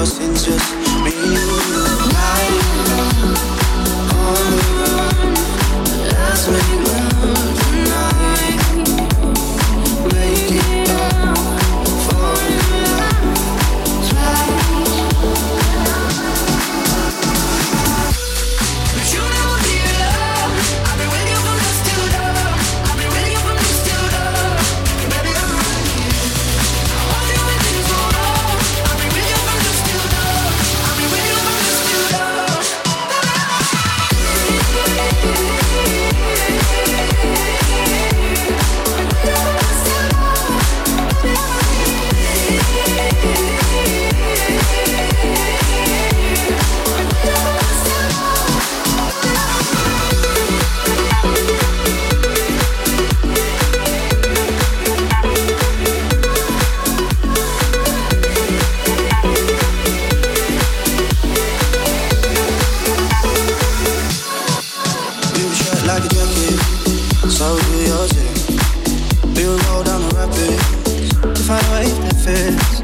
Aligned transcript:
lost 0.00 0.18
just 0.46 0.89
We'll 67.40 67.56
go 69.60 69.82
down 69.82 70.02
the 70.02 70.14
rapids 70.14 71.08
to 71.22 71.42
find 71.44 71.64
a 71.64 71.72
way 71.72 71.86
that. 72.24 72.79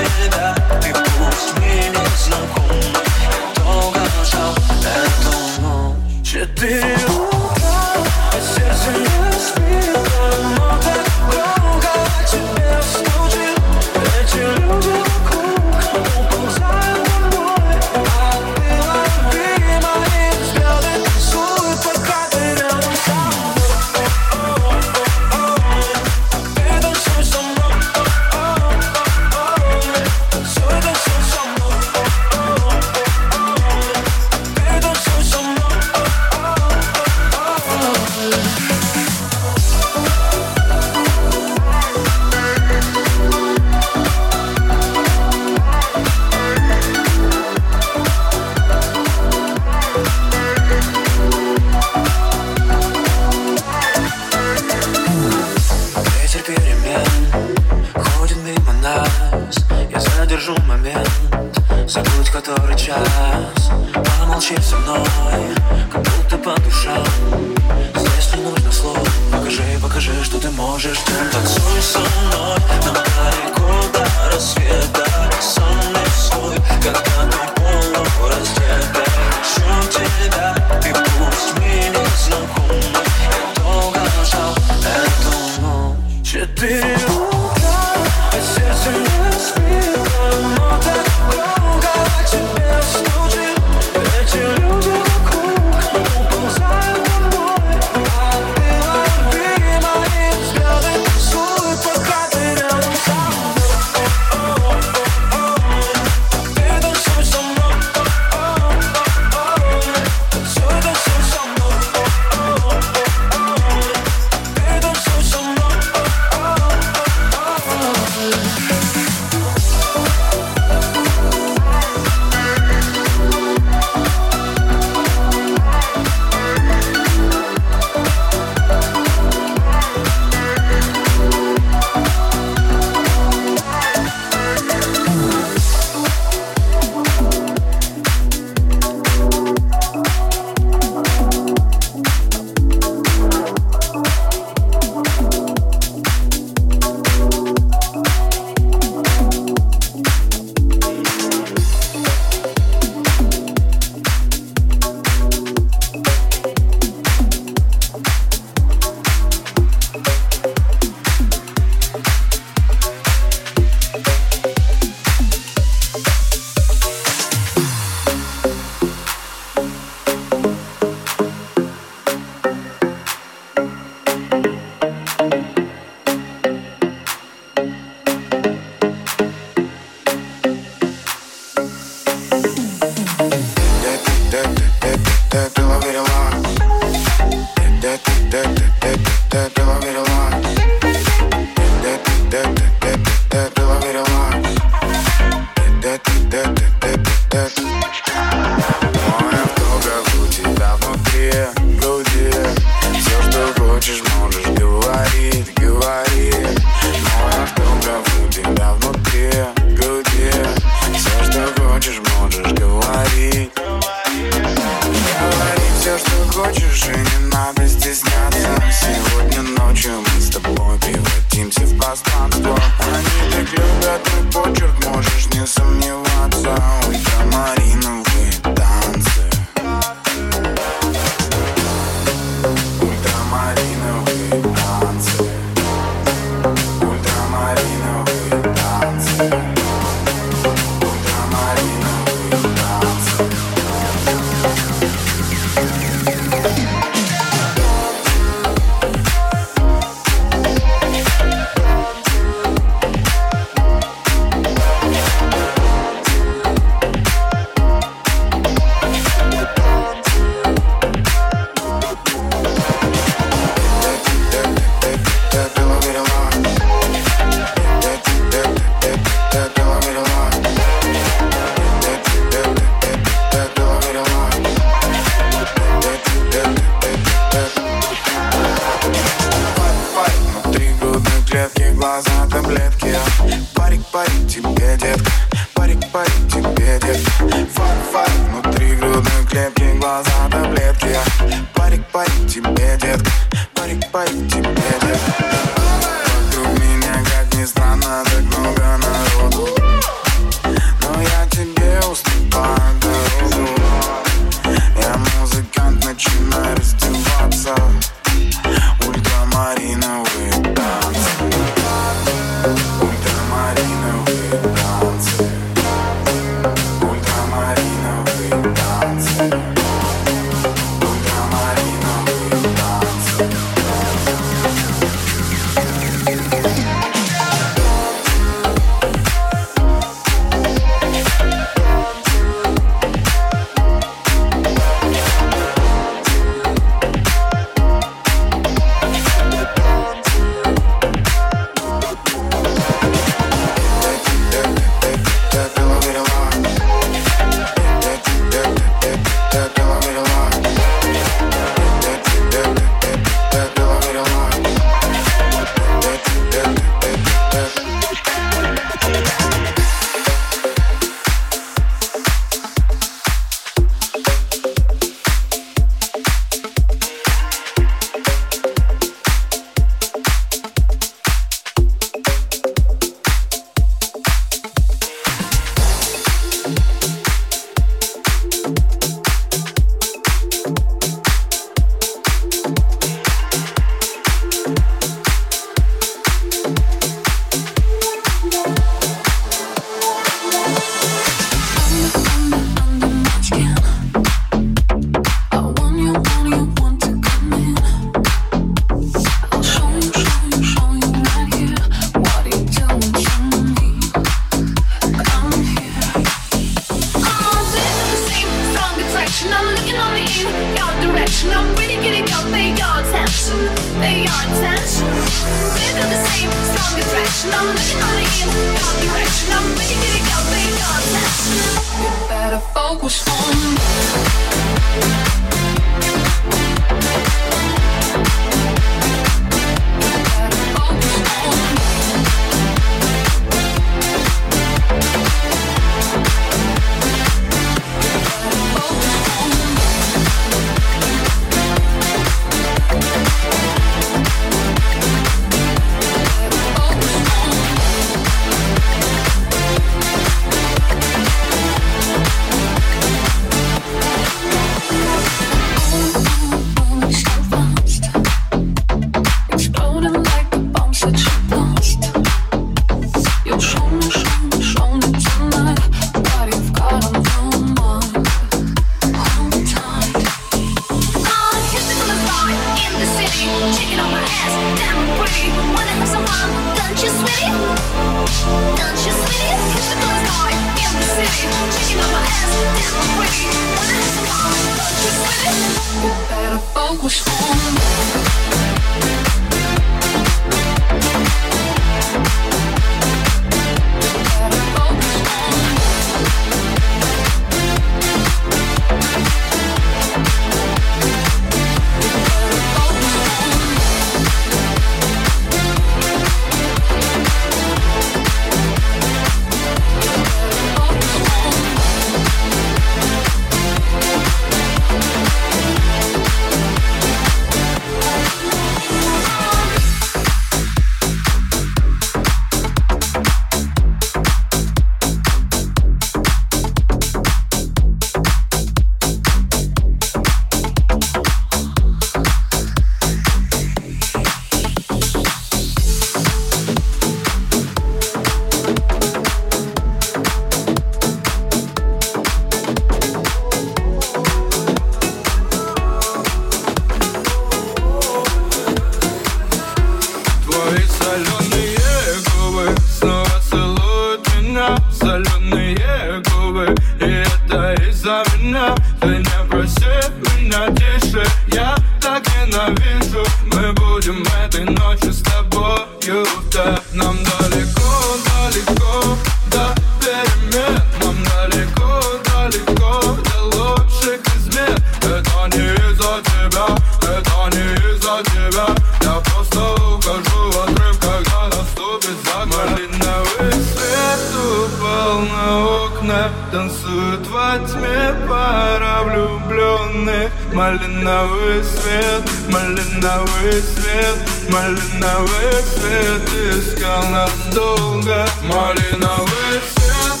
за 577.86 578.02
тебя. 578.02 578.46
Я 578.82 579.00
просто 579.00 579.40
ухожу 579.54 580.30
в 580.32 580.42
отрыв, 580.42 580.78
когда 580.80 581.36
наступит 581.36 581.96
закат 582.04 582.26
Малиновый 582.26 583.32
свет 583.32 584.02
упал 584.26 585.00
на 585.00 585.46
окна. 585.64 586.10
Танцуют 586.32 587.06
во 587.06 587.38
тьме 587.46 587.94
пара 588.08 588.82
влюбленных. 588.82 590.10
Малиновый 590.32 591.44
свет, 591.44 592.02
малиновый 592.28 593.40
свет 593.54 593.98
Малиновый 594.30 595.32
свет 595.54 596.02
искал 596.30 596.82
нас 596.88 597.12
долго. 597.32 598.04
Малиновый 598.24 599.40
свет 599.54 600.00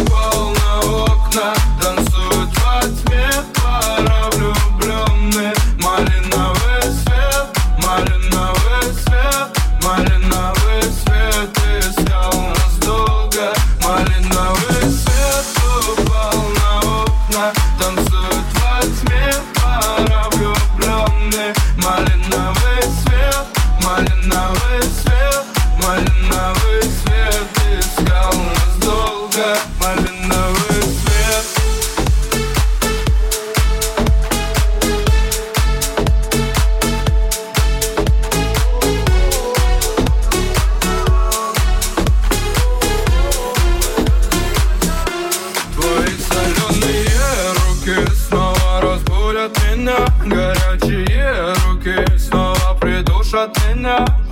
упал 0.00 0.54
на 0.54 1.02
окна. 1.02 1.75
now. 53.86 54.25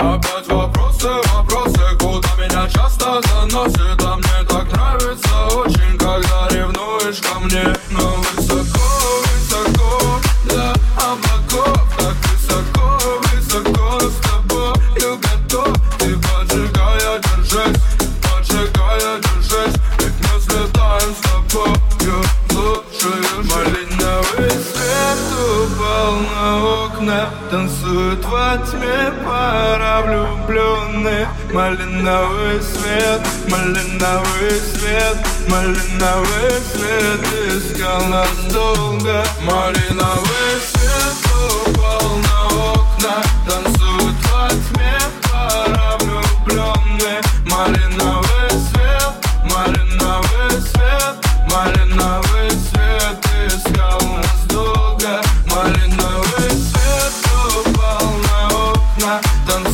i 59.04 59.06
moi, 59.06 59.20
donne 59.46 59.73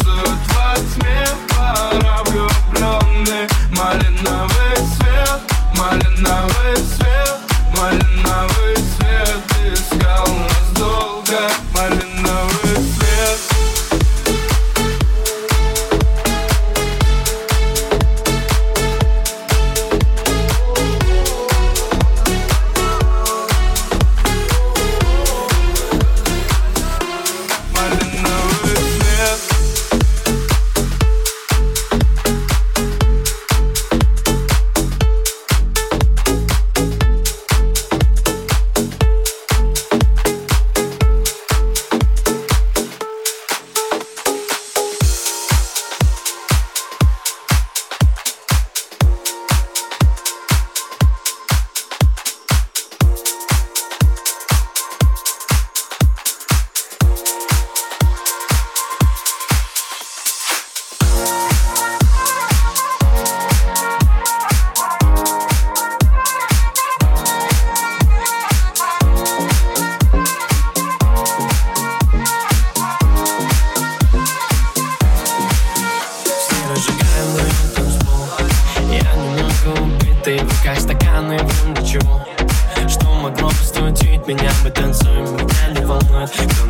Cause 86.32 86.69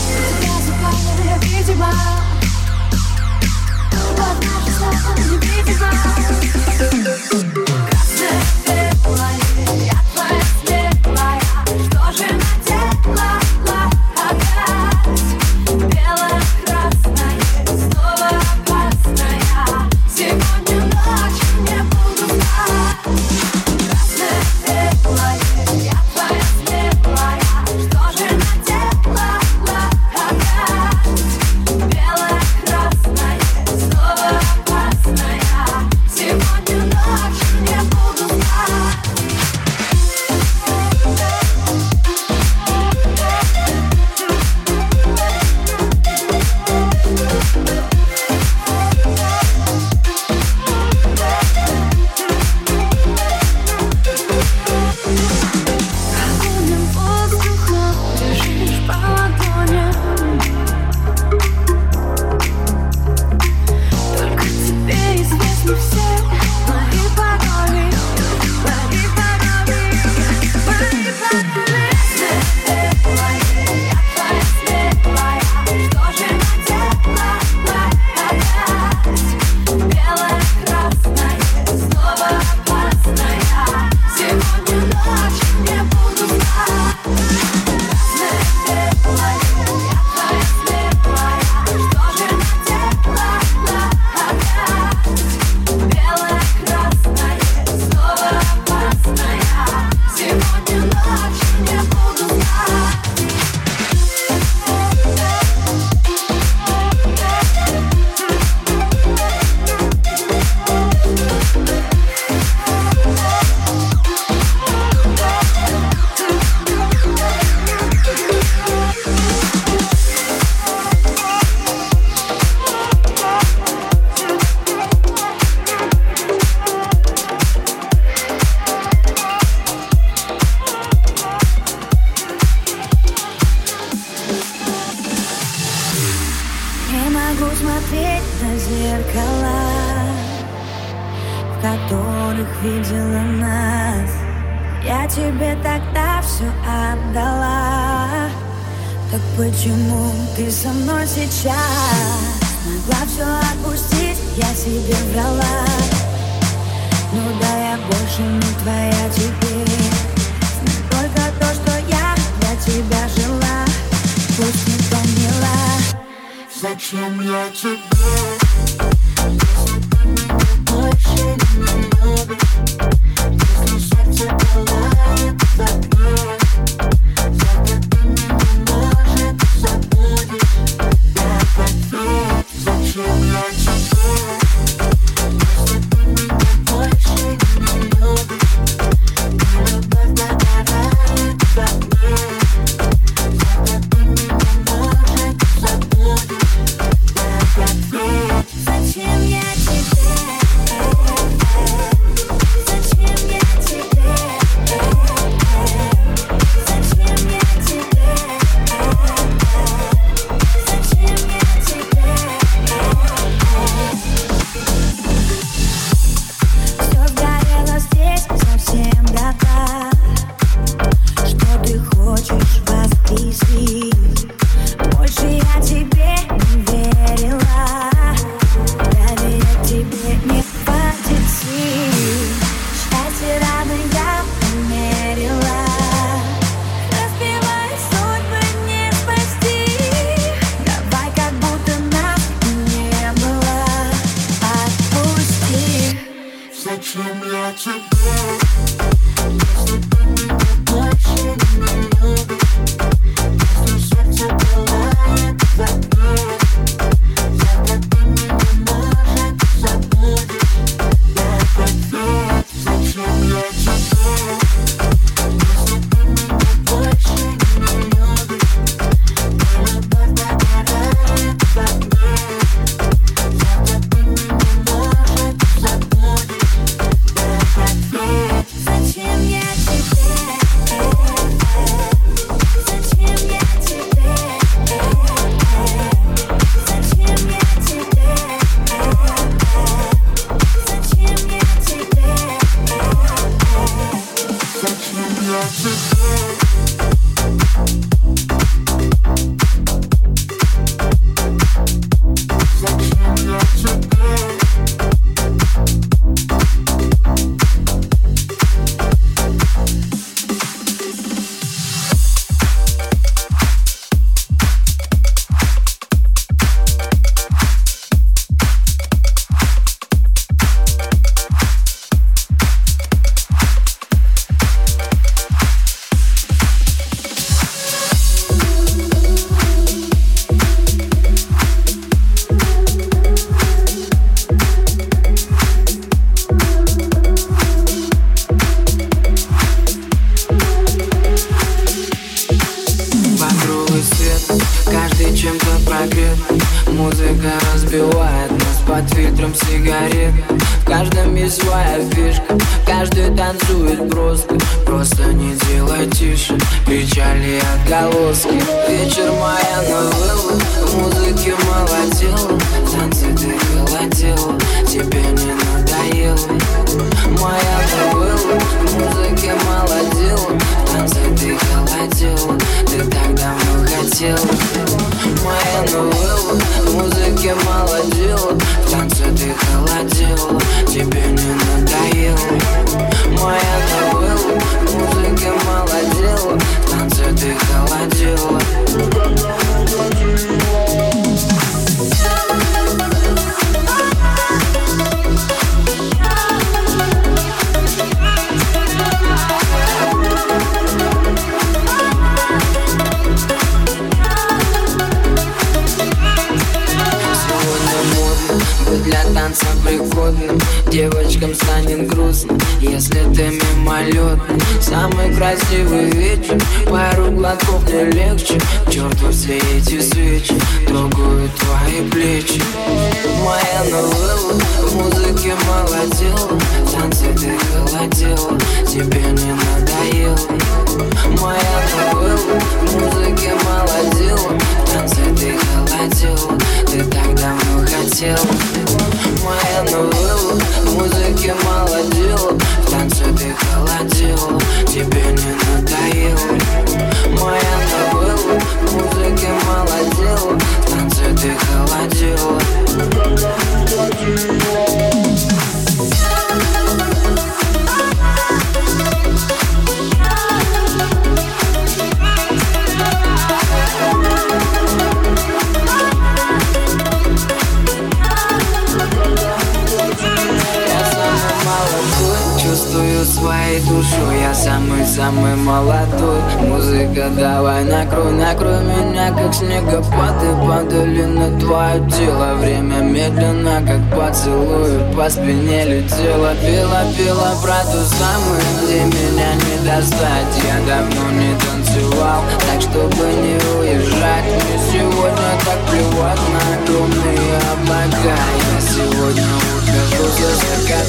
своей 473.21 473.59
душой 473.61 474.21
Я 474.21 474.33
самый-самый 474.33 475.35
молодой. 475.35 476.21
Музыка, 476.47 477.09
давай 477.17 477.63
накрой, 477.65 478.11
накрой 478.13 478.63
меня, 478.63 479.11
как 479.13 479.33
снегопад. 479.33 480.10
Падали 480.51 481.05
на 481.05 481.39
твое 481.39 481.79
тело. 481.89 482.35
Время 482.35 482.81
медленно, 482.81 483.63
как 483.65 483.79
поцелуй 483.97 484.81
По 484.97 485.09
спине 485.09 485.63
летела, 485.63 486.35
пила, 486.35 486.83
пила 486.97 487.31
про 487.41 487.63
ту 487.71 487.79
самую 487.85 488.41
Где 488.61 488.81
меня 488.83 489.33
не 489.35 489.65
достать. 489.65 490.35
Я 490.43 490.59
давно 490.67 491.09
не 491.11 491.33
танцевал 491.39 492.23
Так, 492.41 492.61
чтобы 492.61 493.13
не 493.23 493.35
уезжать. 493.61 494.25
Мне 494.25 494.59
сегодня 494.69 495.31
так 495.45 495.59
плевать 495.69 496.19
на 496.33 496.41
огромные 496.57 497.37
облака. 497.53 498.17
Я 498.51 498.59
сегодня 498.59 499.60
Скажу 499.71 500.03
все 500.11 500.27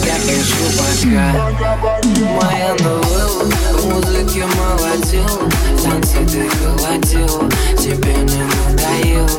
я 0.07 0.17
и 0.17 0.43
пока 0.77 1.25
Моя 2.35 2.75
новелла 2.81 3.45
музыки 3.85 4.45
музыке 4.59 5.51
танцы 5.81 6.19
ты 6.27 6.51
холодила 6.51 7.49
Тебе 7.79 8.15
не 8.15 8.43
надоело 8.43 9.39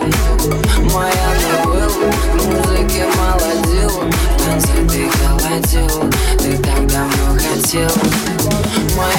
Моя 0.94 1.30
новелла 1.66 2.14
музыки 2.36 3.04
музыке 3.04 3.06
молодила 3.18 4.04
В 4.38 4.46
ты 4.88 5.10
холодила 5.10 6.10
Ты 6.39 6.58
так 6.60 6.88
давно 6.88 7.26
хотела 7.38 7.91
Моя 8.96 9.12